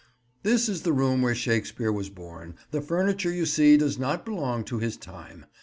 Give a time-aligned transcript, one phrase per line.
[0.41, 2.55] "This is the room where Shakespeare was born.
[2.71, 5.45] The furniture you see does not belong to his time.